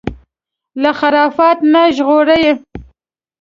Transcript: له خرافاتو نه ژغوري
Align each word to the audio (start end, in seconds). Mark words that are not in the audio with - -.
له 0.81 0.91
خرافاتو 0.99 1.65
نه 1.73 1.81
ژغوري 1.95 2.45